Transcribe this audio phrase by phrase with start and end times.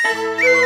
[0.00, 0.48] 身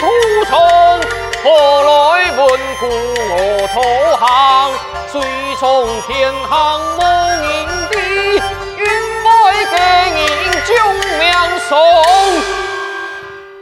[0.00, 0.56] 炭吞吐虫，
[1.42, 1.46] 何
[1.82, 1.90] 来
[2.32, 2.40] 问
[2.80, 3.34] 故我
[3.74, 3.76] 投
[4.18, 4.24] 降？
[5.08, 5.20] 随
[5.58, 6.50] 从天行
[6.96, 6.98] 无
[7.44, 7.48] 影
[7.90, 7.94] 地，
[8.78, 8.82] 云
[9.24, 9.28] 外
[9.70, 9.76] 给
[10.20, 10.22] 影
[10.64, 10.70] 救
[11.18, 11.22] 命
[11.68, 11.70] 送。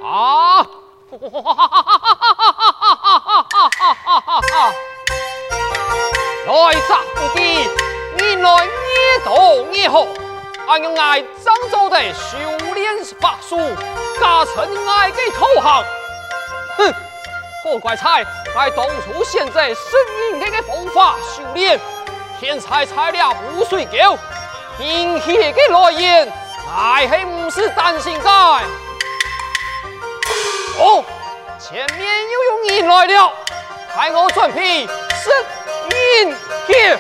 [0.06, 0.62] 啊！
[1.10, 1.74] 哈哈哈
[4.14, 4.52] 哈哈！
[6.46, 6.80] 来者
[7.16, 7.68] 不敌，
[8.16, 9.28] 你来越多
[9.72, 10.06] 越好。
[10.68, 12.38] 俺用爱漳州的修
[12.74, 13.56] 炼法术，
[14.20, 15.82] 加成爱给投降。
[16.78, 16.94] 哼！
[17.64, 18.24] 好怪才，
[18.56, 19.76] 爱当初现在神
[20.32, 21.78] 隐这个方法修炼，
[22.40, 24.16] 天才材料不随狗，
[24.78, 26.32] 阴血给来源，
[26.74, 28.30] 爱还不是担心在。
[30.78, 31.04] 哦，
[31.58, 33.32] 前面又有人来了，
[33.94, 35.32] 害我准备神
[36.22, 36.34] 隐
[36.68, 36.98] 血。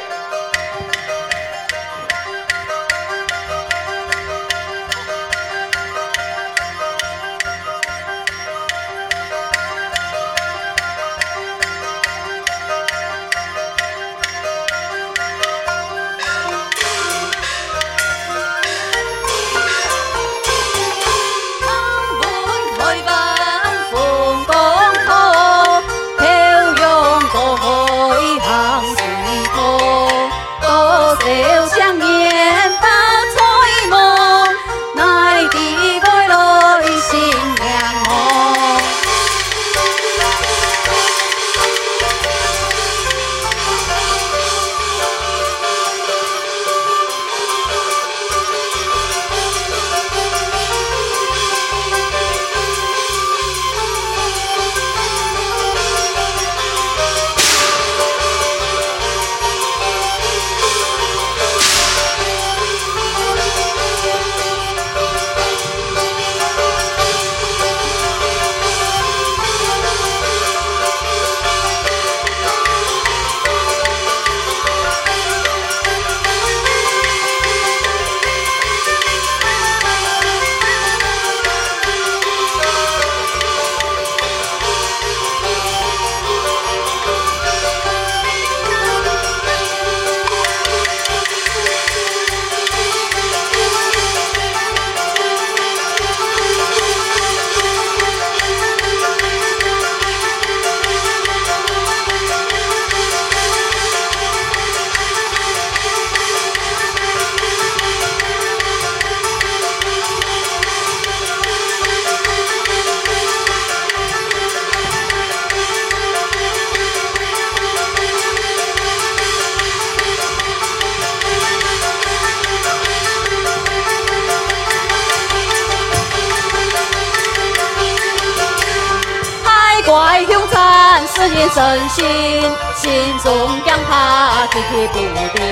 [134.58, 135.42] 怕，啼啼不定，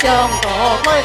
[0.00, 0.06] 想
[0.40, 0.46] 多
[0.84, 1.02] 开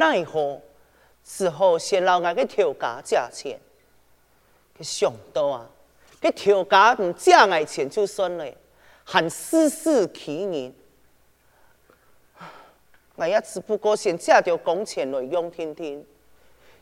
[0.00, 0.58] 奈何，
[1.22, 3.60] 只好先让俺个调价价钱。
[4.78, 5.68] 佮想到啊，
[6.22, 8.46] 佮调价唔价俺钱就算了，
[9.04, 10.74] 还私自欺人。
[13.16, 16.02] 俺也只不过先借条工钱来用听听，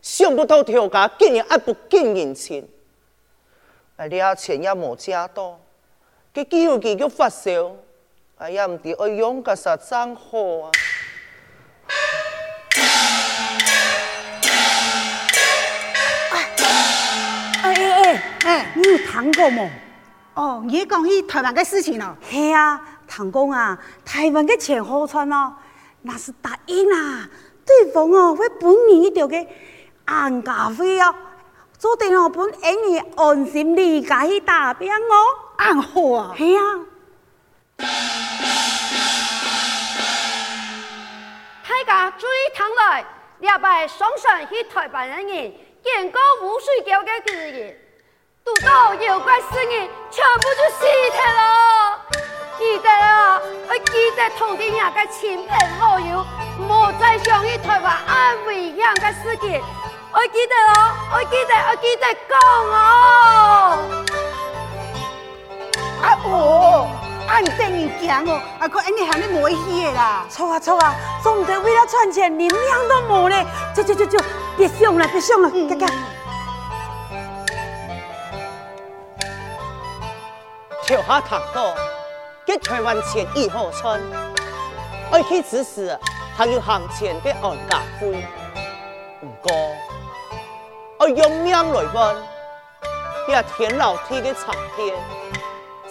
[0.00, 2.64] 想不到调价竟然还不给人钱。
[3.96, 5.58] 俺俩钱也冇借到，
[6.32, 7.74] 佮机会佮发烧，
[8.36, 10.70] 俺也唔知爱用个啥账号啊。
[18.74, 19.68] 你有谈过吗？
[20.34, 22.16] 哦，你讲起台湾的事情了。
[22.30, 25.52] 是啊，唐公啊，台湾的钱好赚哦，
[26.02, 27.28] 那是答应啊，
[27.66, 29.36] 对方哦会本你一条个
[30.04, 31.14] 安家费哦，
[31.78, 35.14] 做定哦本让你安心离家去打拼哦，
[35.56, 36.34] 安好啊。
[36.36, 36.62] 是啊，
[41.86, 43.04] 大家注意听来，
[43.38, 45.52] 两百双神去台湾的人，
[45.82, 47.76] 见过无水桥的巨人。
[48.48, 52.00] 遇到妖怪事情，全部就死掉了。
[52.58, 56.24] 记得啊，要记得同啲人嘅亲朋好友，
[56.66, 59.62] 莫再想起台湾安危险嘅事情。
[60.12, 62.38] 我记得哦，我记得，我记得讲
[62.72, 63.78] 哦。
[66.02, 66.88] 啊哦，
[67.28, 70.24] 啊你等于讲哦，啊可安尼喊你没戏啦。
[70.30, 73.46] 错啊错啊，总唔得为了赚钱连命都冇咧。
[73.74, 74.18] 就就就就，
[74.56, 75.88] 别想了别想了，看看、
[80.88, 80.98] 嗯。
[80.98, 81.74] 跳下塔高，
[82.46, 84.00] 给台湾钱以后穿，
[85.12, 85.94] 爱去支持
[86.34, 88.26] 还有行前的安家费。
[89.20, 89.52] 不过，
[90.98, 92.16] 我用命来换，
[93.28, 94.96] 也天老天的长天，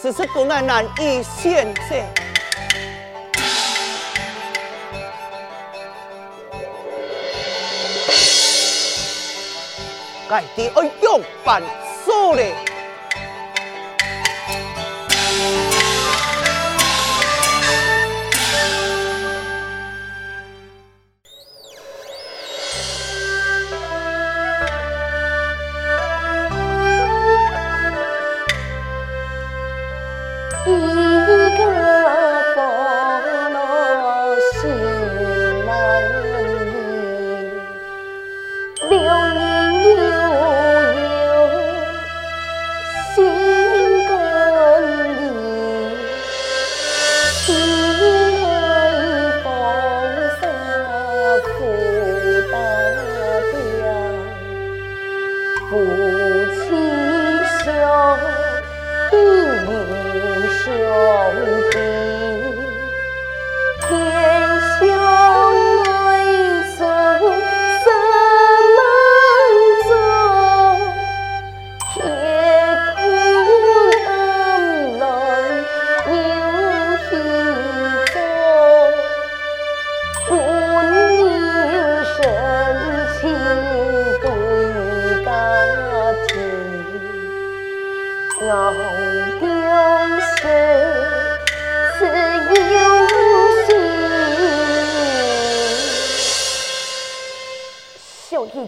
[0.02, 1.96] 只是不难难以选择。
[10.28, 11.62] 该地我用办
[12.04, 12.56] 所嘞。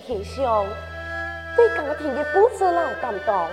[0.10, 0.66] 天上
[1.56, 3.48] 对家庭的负责老担当，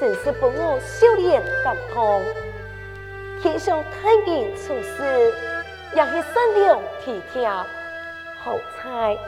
[0.00, 2.22] 真是不我笑脸感动。
[3.42, 5.34] 天上太平处事，
[5.94, 7.46] 也是善良体贴。
[7.46, 9.18] 好彩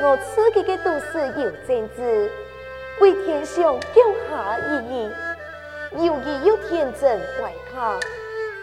[0.00, 2.30] 我自己的都是有正直，
[3.00, 5.10] 为天上救下一义，
[6.06, 7.98] 有义又天真乖巧。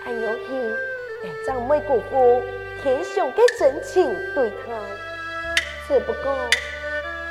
[0.06, 0.74] 还有心，
[1.26, 2.42] 爱长妹姑父
[2.82, 4.80] 天上的真情对他，
[5.90, 6.34] 只不过。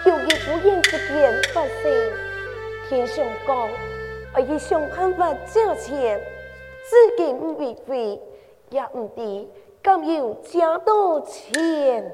[0.04, 2.12] 有一忽然之间发生，
[2.88, 3.68] 天上讲，
[4.34, 6.20] 我要想办法借钱，
[6.84, 8.20] 资金唔必费，
[8.70, 9.48] 也唔知
[9.80, 12.12] 敢有借到钱！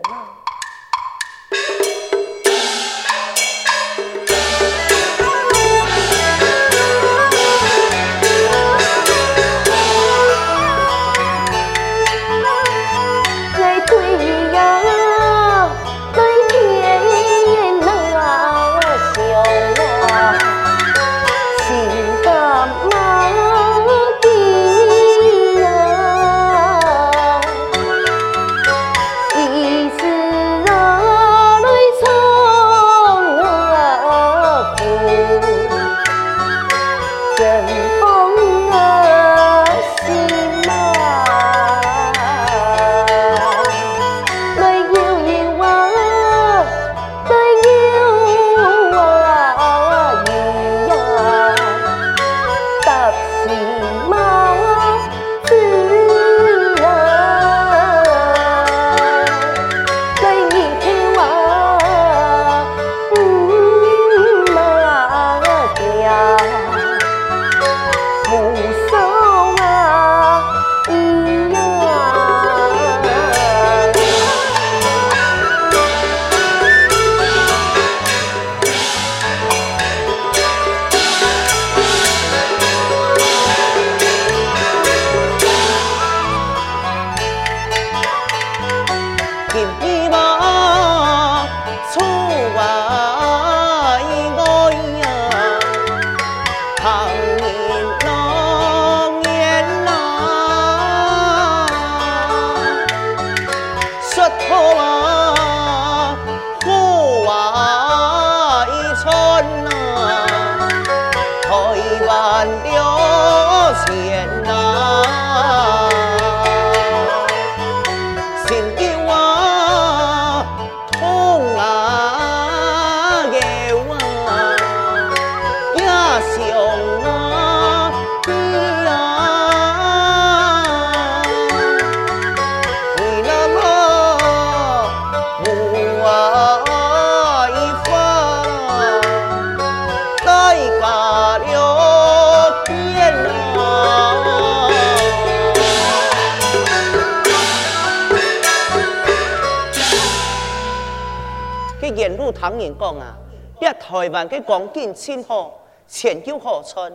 [152.40, 153.16] 唐人讲啊，
[153.60, 156.92] 一台湾嘅光景真好，钱就好赚。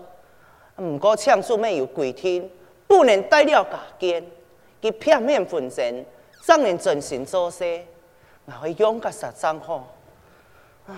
[0.77, 2.49] 唔过枪书没有规定，
[2.87, 4.23] 不能带了家眷，
[4.81, 6.05] 佢片面分成，
[6.45, 7.81] 让人真心做事，
[8.45, 9.93] 我会用个实账好。
[10.87, 10.95] 唉，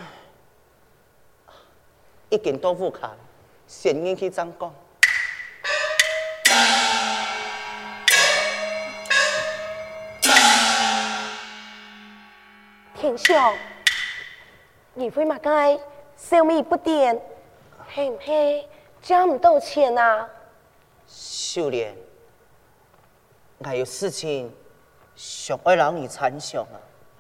[2.30, 3.16] 一件豆腐卡，
[3.66, 4.72] 先应去张讲。
[12.94, 13.54] 天上。
[14.98, 15.78] 你会嘛该
[16.16, 17.22] 小米不点，
[17.94, 18.66] 嘿嘿，
[19.02, 20.26] 赚唔到钱啊！
[21.06, 21.94] 秀莲，
[23.62, 24.50] 还有事情
[25.14, 26.80] 想要让你参详啊！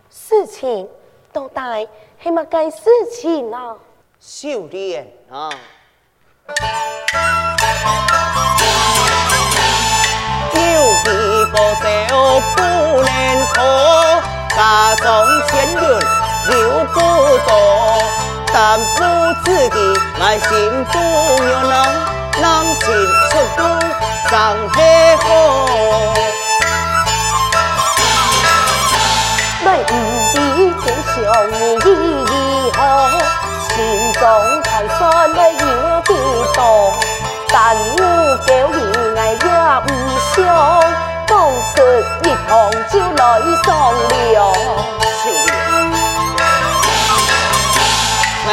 [0.10, 0.90] 事情
[1.34, 1.86] 都带，
[2.18, 3.76] 嘿嘛该事情啊！
[4.22, 5.50] 秀莲啊！
[10.54, 11.10] 有几
[11.52, 12.62] 个小不
[13.02, 13.60] 能可，
[14.56, 15.06] 家中
[15.50, 16.25] 千元。
[16.48, 17.50] 留不多，
[18.54, 19.00] 但不
[19.44, 19.78] 自己
[20.22, 20.50] 爱心
[20.92, 20.96] 不
[21.44, 21.74] 有能，
[22.42, 22.44] 能
[22.80, 22.86] 进
[23.30, 23.60] 出都
[24.30, 24.34] 长
[24.74, 24.78] 黑
[25.18, 25.26] 火。
[29.66, 29.92] 来五
[30.34, 30.36] 弟
[30.82, 31.16] 天上
[31.52, 32.80] 你以后，
[33.70, 33.74] 心
[34.14, 34.22] 中
[34.64, 34.66] 盘
[34.98, 35.00] 算
[35.34, 35.56] 来有
[36.04, 36.14] 地
[36.54, 36.94] 多，
[37.50, 38.00] 但我
[38.46, 38.78] 叫你
[39.18, 39.38] 爱也
[39.86, 39.88] 不
[40.36, 40.46] 想，
[41.26, 41.32] 讲
[41.74, 41.76] 出
[42.24, 42.52] 一通
[42.92, 43.24] 就来
[43.64, 44.75] 上了。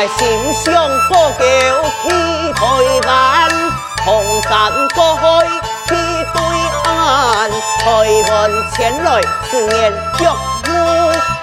[0.09, 0.73] 心想
[1.09, 1.41] 过桥
[2.03, 2.05] 去
[2.53, 2.61] 台
[3.07, 3.11] 湾，
[4.05, 4.51] 红山
[4.95, 5.23] 过海
[5.87, 6.37] 去对
[6.85, 7.85] 岸，台
[8.31, 8.33] 湾
[8.73, 10.71] 前来思念脚母，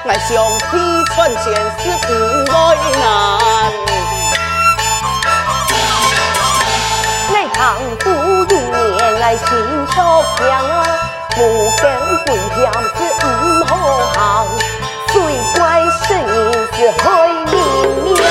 [0.08, 0.28] 爱上
[0.72, 1.44] 天传前
[1.80, 2.08] 是不
[2.52, 2.58] 爱
[3.00, 3.02] 难。
[7.34, 7.58] 爱唐
[8.00, 8.06] 不
[8.46, 9.48] 一年来心
[9.92, 10.84] 超强啊，
[11.30, 11.38] 不
[11.82, 11.84] 跟
[12.26, 12.28] 不
[12.60, 13.24] 讲是不
[13.66, 13.72] 好
[14.14, 14.18] 行，
[15.12, 15.22] 最
[15.56, 18.24] 怪声音是海明亮。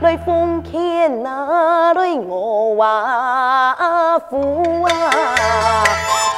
[0.00, 4.90] 来奉献那对我娃妇啊，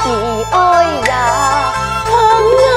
[0.05, 1.73] 你爱呀，
[2.05, 2.15] 疼
[2.63, 2.71] 啊！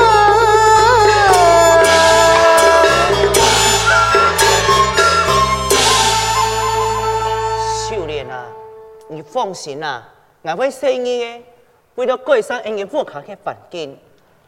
[7.87, 8.45] 秀莲啊，
[9.07, 10.03] 你放心啊，
[10.41, 11.43] 我会生意的，
[11.93, 13.95] 为了改善人嘅户口嘅环境，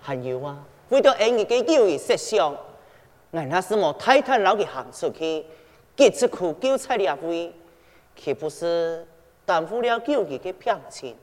[0.01, 0.55] 还有啊，
[0.91, 2.51] 为了人嘅友谊设想，
[3.31, 5.45] 我那是冇太太老嘅行出去。
[5.95, 7.53] 结出苦韭菜了会，
[8.15, 9.07] 岂不是
[9.45, 11.15] 耽误了友谊的平静？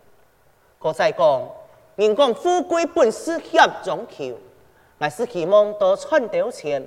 [0.79, 1.49] 我再讲，
[1.97, 4.39] 人讲富贵本是险中求，
[4.99, 6.87] 还是希望多赚点钱，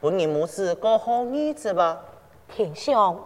[0.00, 2.00] 本人母子过好日子吧。
[2.48, 3.22] 天上，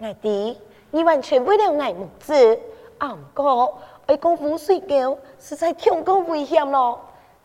[0.00, 0.58] 爱弟，
[0.92, 2.58] 你完全为了爱母子，
[2.98, 3.70] 阿哥
[4.06, 6.98] 爱功夫睡觉，实在太过危险了。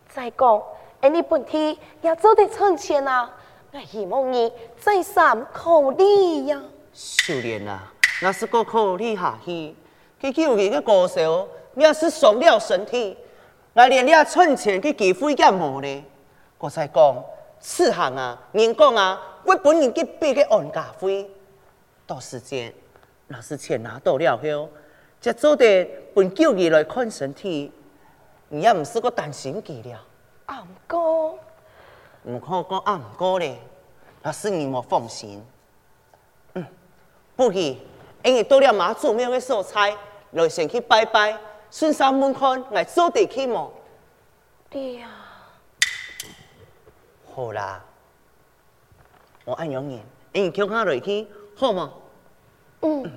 [0.08, 0.62] 再讲，
[1.02, 3.30] 哎，你本体也做得赚钱啊！
[3.74, 6.62] 我希望你再三考虑呀。
[6.94, 9.76] 秀莲啊，那是个考虑下去，
[10.20, 13.18] 去救你的歌手，你要是伤了身体，
[13.74, 16.04] 我连你存钱去机会也没咧。
[16.60, 17.24] 我再讲，
[17.60, 21.28] 此行啊，人讲啊，我本人给别个安家费，
[22.06, 22.72] 到时间，
[23.28, 24.70] 那是钱拿到了后，
[25.20, 25.84] 就做得
[26.14, 27.72] 本救你来看身体，
[28.50, 30.00] 你也唔是个担心佢了。
[30.52, 30.98] 阿哥。
[32.24, 33.58] 唔好讲阿唔过咧，
[34.22, 35.42] 那是你莫放心。
[36.54, 36.66] 嗯，
[37.38, 37.54] 不如，
[38.24, 39.96] 因为到了妈祖庙的所在，
[40.32, 41.38] 来先去拜拜，
[41.72, 43.72] 顺山门看，来做地去么？
[44.70, 45.10] 对呀。
[47.34, 47.82] 好啦，
[49.46, 51.94] 我按样言，因为叫他来去，好吗？
[52.82, 53.04] 嗯。
[53.06, 53.12] 嗯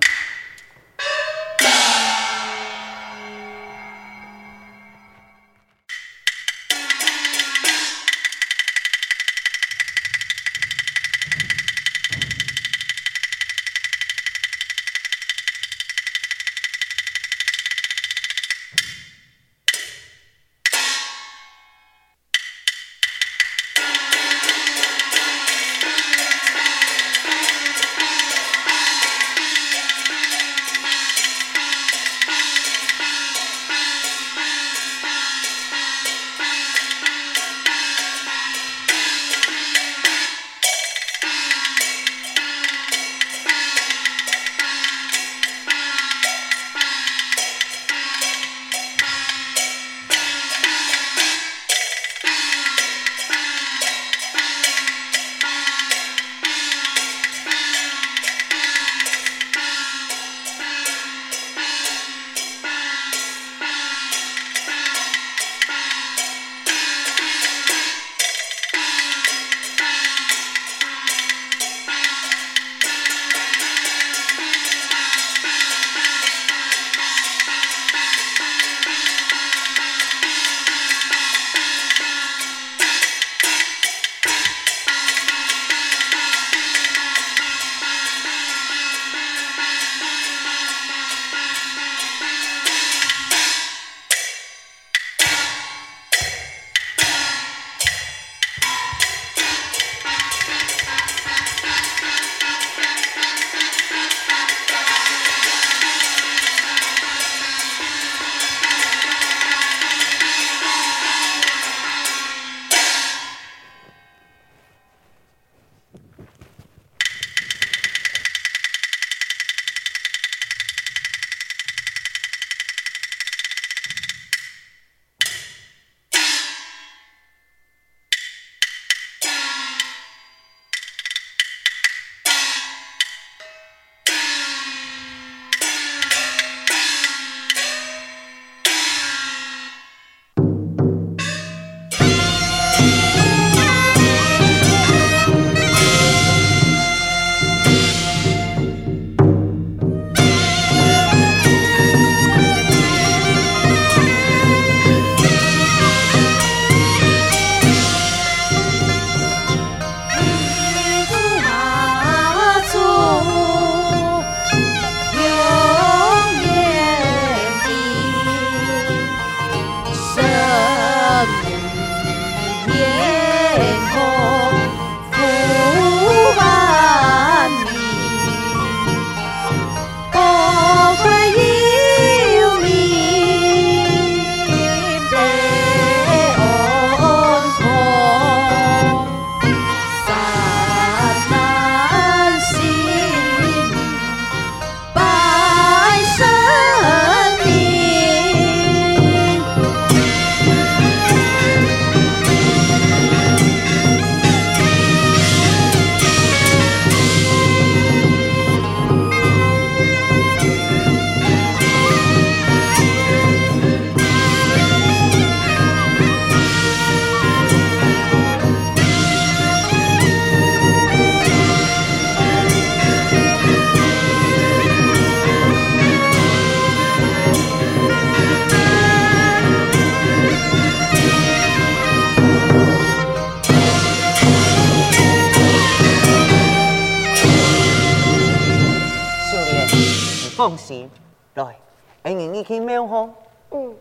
[242.44, 243.10] 去庙吼。
[243.50, 243.74] 嗯。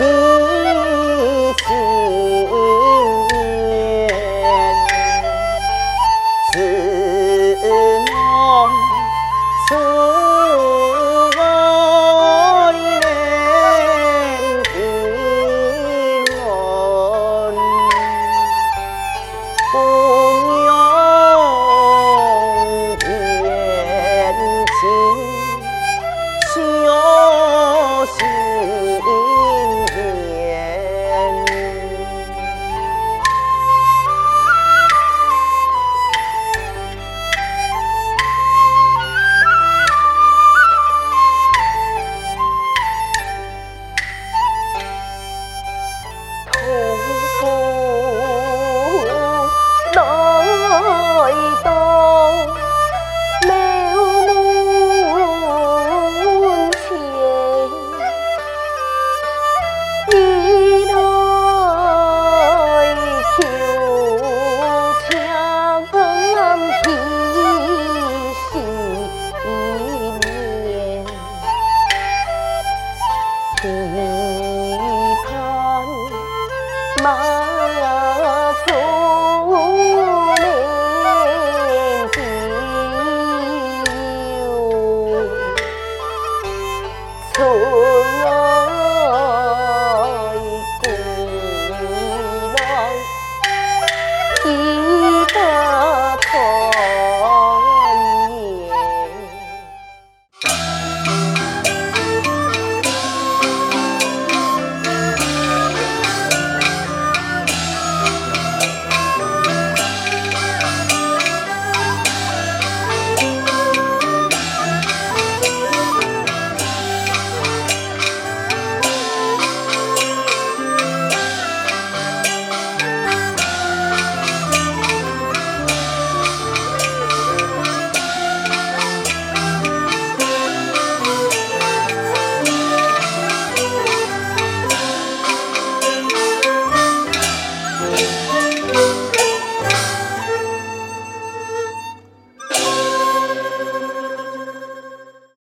[0.00, 0.87] Oh.